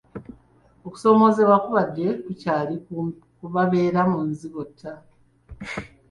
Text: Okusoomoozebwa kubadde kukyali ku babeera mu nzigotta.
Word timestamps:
Okusoomoozebwa 0.85 1.57
kubadde 1.65 2.07
kukyali 2.25 2.75
ku 3.39 3.45
babeera 3.53 4.01
mu 4.11 4.19
nzigotta. 4.29 4.91